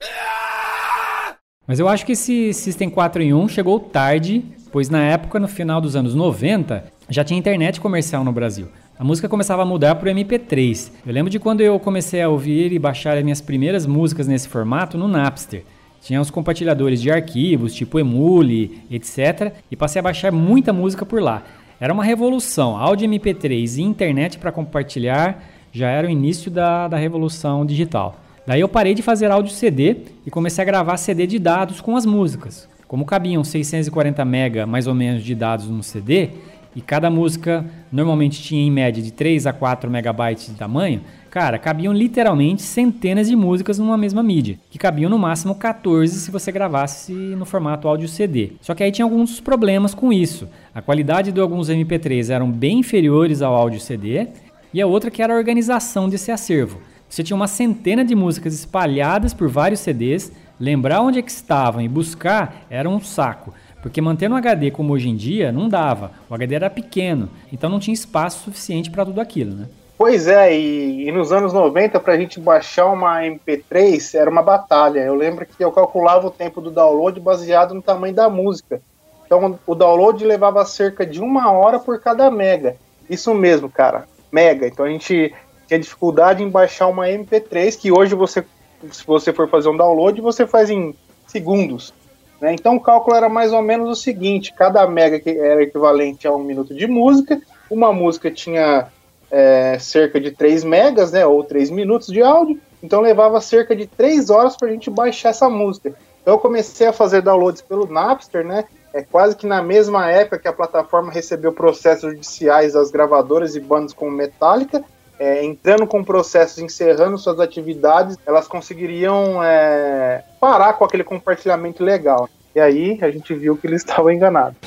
[1.68, 5.48] Mas eu acho que esse System 4 em 1 chegou tarde, pois na época, no
[5.48, 8.70] final dos anos 90, já tinha internet comercial no Brasil.
[8.98, 10.92] A música começava a mudar para o MP3.
[11.06, 14.48] Eu lembro de quando eu comecei a ouvir e baixar as minhas primeiras músicas nesse
[14.48, 15.64] formato no Napster.
[16.02, 19.54] Tinha os compartilhadores de arquivos, tipo Emule, etc.
[19.70, 21.44] E passei a baixar muita música por lá.
[21.80, 22.76] Era uma revolução.
[22.76, 28.20] Áudio MP3 e internet para compartilhar já era o início da, da revolução digital.
[28.46, 31.96] Daí eu parei de fazer áudio CD e comecei a gravar CD de dados com
[31.96, 32.68] as músicas.
[32.88, 36.32] Como cabiam 640 MB mais ou menos de dados no CD,
[36.76, 41.58] e cada música normalmente tinha em média de 3 a 4 megabytes de tamanho, cara,
[41.58, 46.52] cabiam literalmente centenas de músicas numa mesma mídia, que cabiam no máximo 14 se você
[46.52, 48.52] gravasse no formato áudio CD.
[48.62, 50.48] Só que aí tinha alguns problemas com isso.
[50.74, 54.28] A qualidade de alguns MP3 eram bem inferiores ao áudio CD,
[54.74, 56.80] e a outra que era a organização desse acervo.
[57.10, 61.82] Você tinha uma centena de músicas espalhadas por vários CDs, lembrar onde é que estavam
[61.82, 63.54] e buscar era um saco.
[63.82, 66.12] Porque manter um HD como hoje em dia não dava.
[66.30, 69.68] O HD era pequeno, então não tinha espaço suficiente para tudo aquilo, né?
[69.98, 74.42] Pois é, e, e nos anos 90, para a gente baixar uma MP3 era uma
[74.42, 75.00] batalha.
[75.00, 78.82] Eu lembro que eu calculava o tempo do download baseado no tamanho da música.
[79.26, 82.78] Então o download levava cerca de uma hora por cada mega.
[83.10, 84.68] Isso mesmo, cara, mega.
[84.68, 85.34] Então a gente
[85.68, 88.44] tinha dificuldade em baixar uma MP3, que hoje você,
[88.92, 90.96] se você for fazer um download, você faz em
[91.28, 91.94] segundos.
[92.42, 92.54] Né?
[92.54, 96.44] Então o cálculo era mais ou menos o seguinte: cada mega era equivalente a um
[96.44, 98.88] minuto de música, uma música tinha
[99.30, 103.86] é, cerca de 3 megas, né, ou 3 minutos de áudio, então levava cerca de
[103.86, 105.94] 3 horas para a gente baixar essa música.
[106.22, 108.66] Então eu comecei a fazer downloads pelo Napster, né?
[108.92, 113.60] É quase que na mesma época que a plataforma recebeu processos judiciais das gravadoras e
[113.60, 114.84] bandas como Metallica,
[115.20, 122.28] é, entrando com processos, encerrando suas atividades, elas conseguiriam é, parar com aquele compartilhamento legal.
[122.56, 124.58] E aí a gente viu que eles estavam enganados.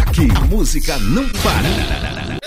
[0.00, 2.40] Aqui, música não para.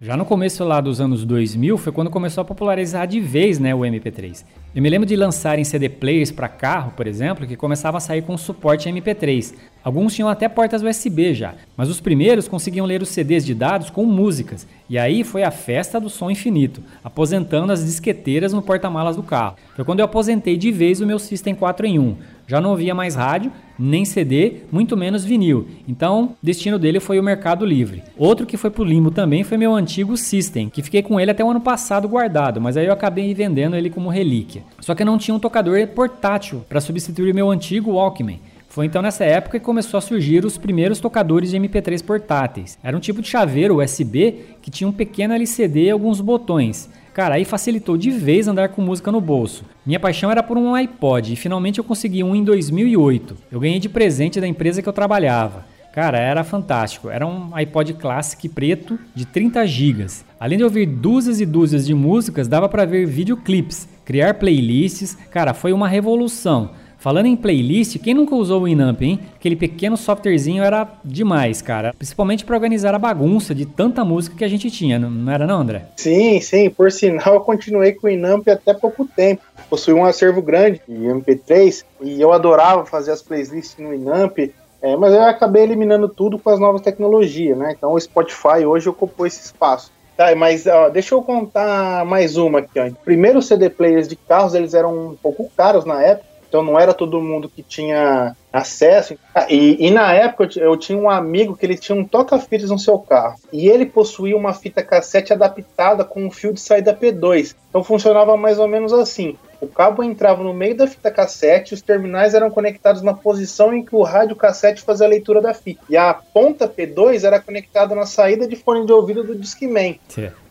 [0.00, 3.72] Já no começo lá dos anos 2000 foi quando começou a popularizar de vez né,
[3.72, 4.44] o MP3.
[4.74, 8.22] Eu me lembro de lançarem CD players para carro, por exemplo, que começavam a sair
[8.22, 9.52] com suporte MP3.
[9.84, 13.90] Alguns tinham até portas USB já, mas os primeiros conseguiam ler os CDs de dados
[13.90, 14.66] com músicas.
[14.88, 19.56] E aí foi a festa do som infinito, aposentando as disqueteiras no porta-malas do carro.
[19.76, 22.16] Foi quando eu aposentei de vez o meu System 4 em 1.
[22.46, 25.66] Já não ouvia mais rádio, nem CD, muito menos vinil.
[25.88, 28.02] Então, destino dele foi o Mercado Livre.
[28.16, 31.44] Outro que foi pro limbo também foi meu antigo System, que fiquei com ele até
[31.44, 34.61] o ano passado guardado, mas aí eu acabei vendendo ele como relíquia.
[34.80, 38.40] Só que eu não tinha um tocador portátil para substituir meu antigo Walkman.
[38.68, 42.78] Foi então nessa época que começou a surgir os primeiros tocadores de MP3 portáteis.
[42.82, 46.88] Era um tipo de chaveiro USB que tinha um pequeno LCD e alguns botões.
[47.12, 49.66] Cara, aí facilitou de vez andar com música no bolso.
[49.84, 53.36] Minha paixão era por um iPod e finalmente eu consegui um em 2008.
[53.50, 55.66] Eu ganhei de presente da empresa que eu trabalhava.
[55.92, 57.10] Cara, era fantástico.
[57.10, 60.06] Era um iPod Classic preto de 30 GB.
[60.40, 65.16] Além de ouvir dúzias e dúzias de músicas, dava para ver videoclips, criar playlists.
[65.30, 66.70] Cara, foi uma revolução.
[67.02, 69.18] Falando em playlist, quem nunca usou o Winamp, hein?
[69.34, 71.92] Aquele pequeno softwarezinho era demais, cara.
[71.92, 75.62] Principalmente para organizar a bagunça de tanta música que a gente tinha, não era não,
[75.62, 75.86] André?
[75.96, 76.70] Sim, sim.
[76.70, 79.42] Por sinal, eu continuei com o Winamp até pouco tempo.
[79.68, 84.38] Possui um acervo grande de MP3 e eu adorava fazer as playlists no Winamp.
[84.80, 87.74] É, mas eu acabei eliminando tudo com as novas tecnologias, né?
[87.76, 89.90] Então o Spotify hoje ocupou esse espaço.
[90.22, 92.78] Tá, mas ó, deixa eu contar mais uma aqui.
[92.78, 92.88] Ó.
[93.04, 96.92] Primeiro, CD players de carros eles eram um pouco caros na época então não era
[96.92, 99.16] todo mundo que tinha acesso.
[99.34, 102.78] Ah, e, e, na época eu tinha um amigo que ele tinha um toca-fitas no
[102.78, 103.36] seu carro.
[103.50, 107.56] E ele possuía uma fita cassete adaptada com um fio de saída P2.
[107.70, 109.38] Então funcionava mais ou menos assim.
[109.62, 113.72] O cabo entrava no meio da fita cassete e os terminais eram conectados na posição
[113.72, 115.80] em que o rádio cassete fazia a leitura da fita.
[115.88, 120.00] E a ponta P2 era conectada na saída de fone de ouvido do Discman.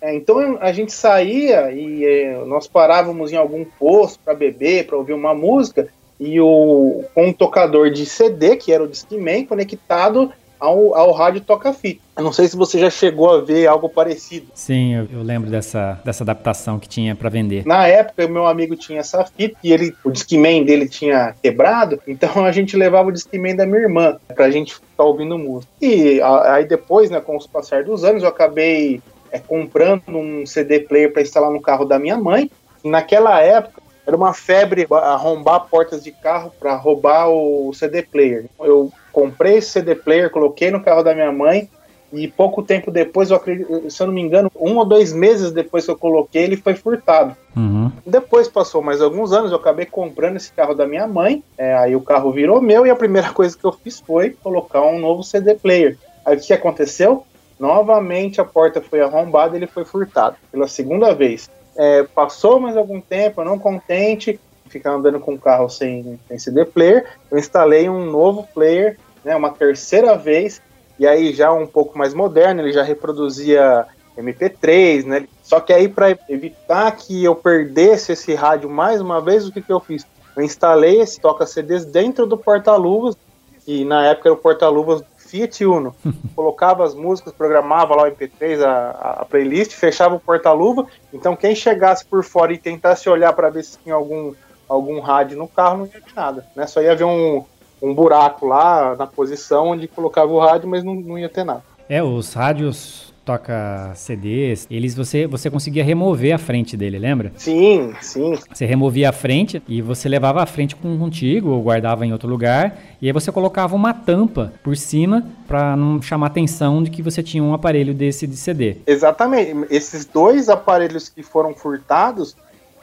[0.01, 4.95] É, então a gente saía e é, nós parávamos em algum posto para beber, para
[4.95, 10.31] ouvir uma música, e o, com um tocador de CD, que era o Discman, conectado
[10.61, 11.99] ao, ao rádio toca-fita.
[12.15, 14.45] Eu não sei se você já chegou a ver algo parecido.
[14.53, 17.65] Sim, eu, eu lembro dessa, dessa adaptação que tinha para vender.
[17.65, 22.45] Na época, meu amigo tinha essa fita e ele, o Discman dele tinha quebrado, então
[22.45, 25.71] a gente levava o Discman da minha irmã pra gente ficar ouvindo música.
[25.81, 30.45] E a, aí depois, né, com o passar dos anos, eu acabei é, comprando um
[30.45, 32.51] CD player para instalar no carro da minha mãe.
[32.83, 38.45] Naquela época, era uma febre arrombar portas de carro para roubar o CD player.
[38.59, 41.69] Eu comprei esse CD player, coloquei no carro da minha mãe
[42.13, 45.51] e pouco tempo depois, eu acredito, se eu não me engano, um ou dois meses
[45.51, 47.35] depois que eu coloquei, ele foi furtado.
[47.55, 47.91] Uhum.
[48.05, 51.95] Depois passou mais alguns anos, eu acabei comprando esse carro da minha mãe, é, aí
[51.95, 55.23] o carro virou meu e a primeira coisa que eu fiz foi colocar um novo
[55.23, 55.97] CD player.
[56.25, 57.25] Aí o que aconteceu?
[57.57, 61.49] Novamente a porta foi arrombada e ele foi furtado pela segunda vez.
[61.77, 64.39] É, passou mais algum tempo, eu não contente,
[64.71, 69.35] ficar andando com o carro sem, sem CD player, eu instalei um novo player, né,
[69.35, 70.61] uma terceira vez,
[70.97, 73.85] e aí já um pouco mais moderno, ele já reproduzia
[74.17, 75.27] MP3, né?
[75.41, 79.61] Só que aí para evitar que eu perdesse esse rádio mais uma vez, o que,
[79.61, 80.05] que eu fiz?
[80.35, 83.17] Eu instalei esse toca-CDs dentro do porta-luvas,
[83.65, 85.95] que na época era o porta-luvas Fiat Uno.
[86.35, 90.85] Colocava as músicas, programava lá o MP3, a, a playlist, fechava o porta-luva.
[91.13, 94.33] Então quem chegasse por fora e tentasse olhar para ver se tinha algum,
[94.71, 96.45] algum rádio no carro, não ia ver nada.
[96.55, 96.65] Né?
[96.65, 97.43] Só ia ver um,
[97.81, 101.63] um buraco lá na posição onde colocava o rádio, mas não, não ia ter nada.
[101.89, 107.31] É, os rádios toca CDs, eles você você conseguia remover a frente dele, lembra?
[107.35, 108.33] Sim, sim.
[108.51, 112.27] Você removia a frente e você levava a frente com, contigo ou guardava em outro
[112.27, 117.03] lugar, e aí você colocava uma tampa por cima para não chamar atenção de que
[117.03, 118.77] você tinha um aparelho desse de CD.
[118.87, 119.67] Exatamente.
[119.69, 122.35] Esses dois aparelhos que foram furtados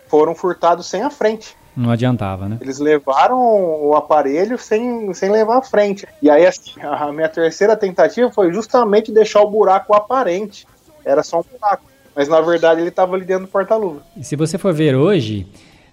[0.08, 1.56] foram furtados sem a frente.
[1.78, 2.58] Não adiantava, né?
[2.60, 6.08] Eles levaram o aparelho sem, sem levar à frente.
[6.20, 10.66] E aí, assim, a minha terceira tentativa foi justamente deixar o buraco aparente.
[11.04, 11.84] Era só um buraco.
[12.16, 14.02] Mas na verdade ele estava ali dentro do porta-luva.
[14.16, 15.46] E se você for ver hoje,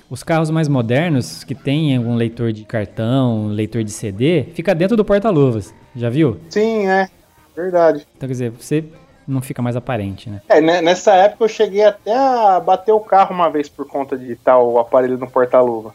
[0.10, 4.74] os carros mais modernos que têm um leitor de cartão, um leitor de CD, fica
[4.74, 5.72] dentro do porta-luvas.
[5.96, 6.40] Já viu?
[6.50, 7.08] Sim, é.
[7.56, 8.08] Verdade.
[8.18, 8.84] Então, quer dizer, você
[9.28, 10.42] não fica mais aparente, né?
[10.48, 14.18] É, né, nessa época eu cheguei até a bater o carro uma vez por conta
[14.18, 15.94] de o aparelho no porta-luva.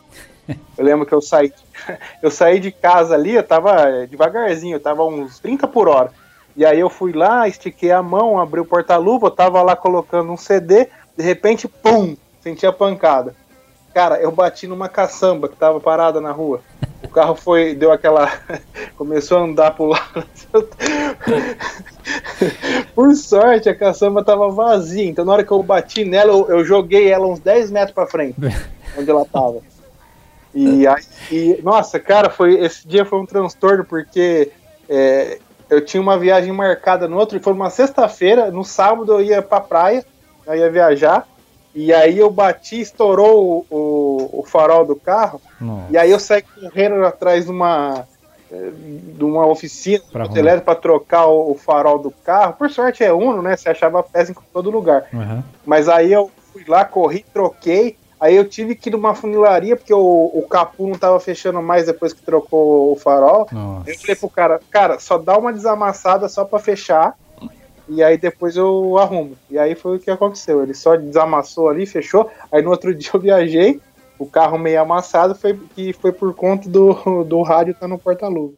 [0.76, 1.52] Eu lembro que eu saí,
[2.20, 6.10] eu saí de casa ali, eu tava devagarzinho, eu tava uns 30 por hora.
[6.56, 10.32] E aí eu fui lá, estiquei a mão, abri o porta-luva, eu tava lá colocando
[10.32, 13.32] um CD, de repente, pum, senti a pancada.
[13.94, 16.60] Cara, eu bati numa caçamba que tava parada na rua.
[17.02, 18.30] O carro foi, deu aquela.
[18.96, 20.24] começou a andar pro lado.
[22.94, 25.04] Por sorte, a caçamba tava vazia.
[25.04, 28.06] Então, na hora que eu bati nela, eu, eu joguei ela uns 10 metros pra
[28.06, 28.36] frente,
[28.98, 29.60] onde ela tava.
[30.54, 34.50] E aí, e, nossa, cara, foi, esse dia foi um transtorno, porque
[34.88, 39.40] é, eu tinha uma viagem marcada no outro, foi uma sexta-feira, no sábado eu ia
[39.40, 40.04] pra praia,
[40.46, 41.26] eu ia viajar.
[41.72, 45.40] E aí eu bati, estourou o, o, o farol do carro.
[45.60, 45.86] Nossa.
[45.90, 48.08] E aí eu saí correndo atrás de uma,
[48.50, 52.54] de uma oficina para trocar o, o, farol do carro.
[52.54, 53.56] Por sorte é Uno, né?
[53.56, 55.06] Você achava peça em todo lugar.
[55.12, 55.42] Uhum.
[55.64, 57.96] Mas aí eu fui lá, corri, troquei.
[58.18, 61.86] Aí eu tive que ir numa funilaria, porque o, o capu não tava fechando mais
[61.86, 63.48] depois que trocou o farol.
[63.50, 63.88] Nossa.
[63.88, 67.16] Eu falei pro cara, cara, só dá uma desamassada só para fechar
[67.90, 69.36] e aí depois eu arrumo.
[69.50, 70.62] E aí foi o que aconteceu.
[70.62, 72.30] Ele só desamassou ali, fechou.
[72.50, 73.80] Aí no outro dia eu viajei,
[74.20, 78.52] o carro meio amassado, foi, que foi por conta do, do rádio tá no porta-luva.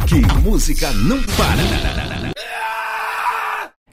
[0.00, 2.32] Aqui, música não para.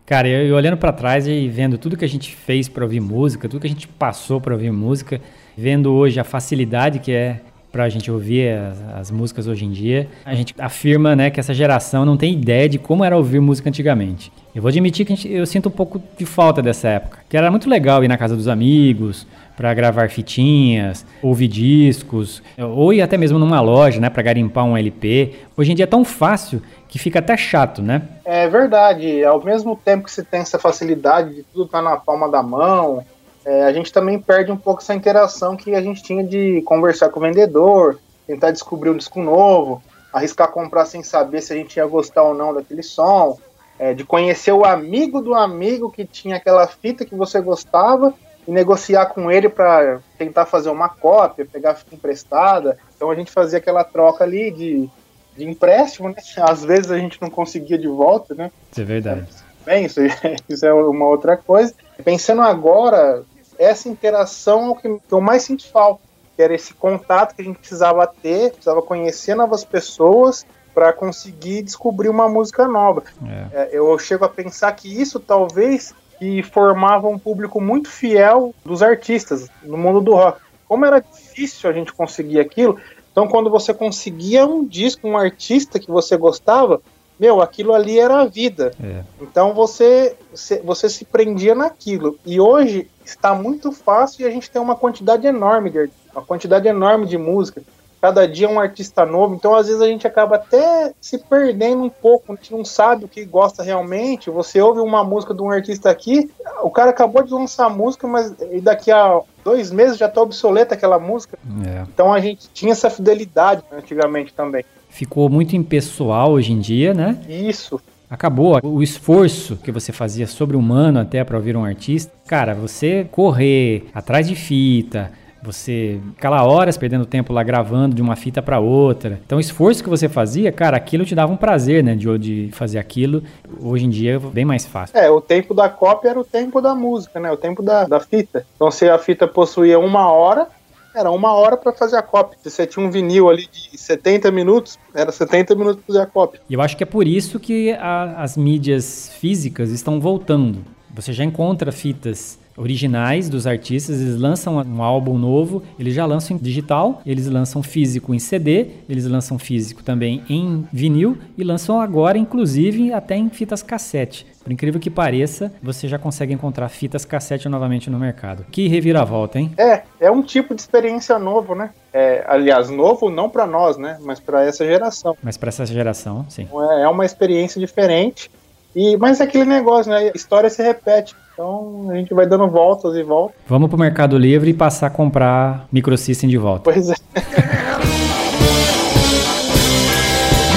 [0.05, 3.01] Cara, eu, eu olhando para trás e vendo tudo que a gente fez para ouvir
[3.01, 5.19] música, tudo que a gente passou para ouvir música,
[5.57, 9.71] vendo hoje a facilidade que é para a gente ouvir as, as, músicas hoje em
[9.71, 10.07] dia.
[10.23, 13.67] A gente afirma né, que essa geração não tem ideia de como era ouvir música
[13.67, 14.31] antigamente.
[14.55, 17.51] Eu vou admitir que gente, eu sinto um pouco de falta dessa época, que era
[17.51, 23.17] muito legal ir na casa dos amigos para gravar fitinhas, ouvir discos, ou ir até
[23.17, 25.33] mesmo numa loja, né, para garimpar um LP.
[25.57, 28.01] Hoje em dia é tão fácil que fica até chato, né?
[28.23, 29.25] É verdade.
[29.25, 32.41] Ao mesmo tempo que você tem essa facilidade de tudo estar tá na palma da
[32.41, 33.03] mão,
[33.43, 37.09] é, a gente também perde um pouco essa interação que a gente tinha de conversar
[37.09, 41.75] com o vendedor, tentar descobrir um disco novo, arriscar comprar sem saber se a gente
[41.75, 43.37] ia gostar ou não daquele som,
[43.77, 48.13] é, de conhecer o amigo do amigo que tinha aquela fita que você gostava
[48.47, 52.77] e negociar com ele para tentar fazer uma cópia, pegar a fita emprestada.
[52.95, 54.89] Então a gente fazia aquela troca ali de,
[55.35, 56.15] de empréstimo, né?
[56.41, 58.51] Às vezes a gente não conseguia de volta, né?
[58.71, 59.27] Isso é verdade.
[59.65, 59.99] Bem, isso,
[60.47, 61.73] isso é uma outra coisa.
[62.03, 63.23] Pensando agora,
[63.57, 66.01] essa interação é o que, eu mais sinto falta,
[66.35, 71.63] que era esse contato que a gente precisava ter, precisava conhecer novas pessoas para conseguir
[71.63, 73.01] descobrir uma música nova.
[73.25, 73.61] É.
[73.61, 78.83] É, eu chego a pensar que isso talvez que formava um público muito fiel dos
[78.83, 80.39] artistas no mundo do rock.
[80.67, 82.77] Como era difícil a gente conseguir aquilo,
[83.11, 86.81] então quando você conseguia um disco, um artista que você gostava,
[87.17, 88.73] meu, aquilo ali era a vida.
[88.83, 89.03] É.
[89.21, 90.17] Então você,
[90.61, 92.19] você se prendia naquilo.
[92.25, 96.67] E hoje está muito fácil e a gente tem uma quantidade enorme de uma quantidade
[96.67, 97.61] enorme de música.
[98.05, 101.89] Cada dia um artista novo, então às vezes a gente acaba até se perdendo um
[101.89, 104.29] pouco, a gente não sabe o que gosta realmente.
[104.29, 106.29] Você ouve uma música de um artista aqui,
[106.61, 108.31] o cara acabou de lançar a música, mas
[108.61, 111.39] daqui a dois meses já está obsoleta aquela música.
[111.65, 111.81] É.
[111.91, 117.17] Então a gente tinha essa fidelidade antigamente também ficou muito impessoal hoje em dia, né?
[117.27, 117.81] Isso.
[118.09, 122.13] Acabou o esforço que você fazia sobre humano até para ouvir um artista.
[122.27, 125.11] Cara, você correr atrás de fita,
[125.45, 129.19] Você ficava horas perdendo tempo lá gravando de uma fita para outra.
[129.25, 132.49] Então, o esforço que você fazia, cara, aquilo te dava um prazer, né, de, de
[132.51, 133.23] fazer aquilo.
[133.61, 134.97] Hoje em dia é bem mais fácil.
[134.97, 137.31] É, o tempo da cópia era o tempo da música, né?
[137.31, 138.45] O tempo da, da fita.
[138.55, 140.47] Então, se a fita possuía uma hora,
[140.95, 142.37] era uma hora para fazer a cópia.
[142.41, 146.05] Se você tinha um vinil ali de 70 minutos, era 70 minutos para fazer a
[146.05, 146.41] cópia.
[146.49, 150.63] E eu acho que é por isso que a, as mídias físicas estão voltando.
[150.93, 156.37] Você já encontra fitas originais dos artistas, eles lançam um álbum novo, eles já lançam
[156.37, 161.79] em digital, eles lançam físico em CD, eles lançam físico também em vinil e lançam
[161.79, 164.25] agora, inclusive, até em fitas cassete.
[164.43, 168.45] Por incrível que pareça, você já consegue encontrar fitas cassete novamente no mercado.
[168.51, 169.51] Que reviravolta, hein?
[169.57, 171.71] É, é um tipo de experiência novo, né?
[171.91, 173.97] É, aliás, novo não para nós, né?
[174.01, 175.17] Mas para essa geração.
[175.23, 176.47] Mas para essa geração, sim.
[176.71, 178.29] É, é uma experiência diferente.
[178.75, 180.11] E, mas é aquele negócio, né?
[180.13, 181.15] A história se repete.
[181.35, 183.35] Então a gente vai dando voltas e voltas.
[183.45, 186.63] Vamos pro Mercado Livre e passar a comprar microsystem de volta.
[186.63, 186.95] Pois é.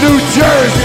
[0.00, 0.77] New Jersey!